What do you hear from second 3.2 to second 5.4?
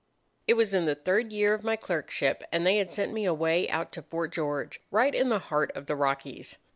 away out to Fort George, right in the